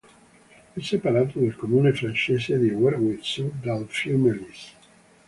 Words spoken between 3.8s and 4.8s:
fiume Lys.